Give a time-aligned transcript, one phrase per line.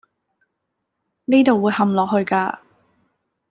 [1.25, 2.57] 呢度會陷落去㗎